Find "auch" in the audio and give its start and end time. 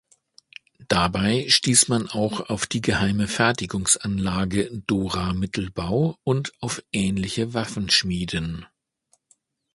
2.09-2.49